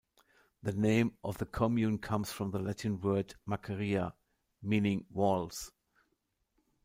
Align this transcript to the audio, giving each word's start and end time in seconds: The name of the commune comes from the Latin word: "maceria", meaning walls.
The 0.63 0.73
name 0.73 1.15
of 1.23 1.37
the 1.37 1.45
commune 1.45 1.99
comes 1.99 2.31
from 2.31 2.49
the 2.49 2.57
Latin 2.57 2.99
word: 3.01 3.35
"maceria", 3.45 4.15
meaning 4.59 5.05
walls. 5.11 5.71